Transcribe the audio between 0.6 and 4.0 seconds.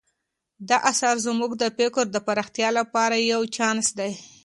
دا اثر زموږ د فکر د پراختیا لپاره یو چانس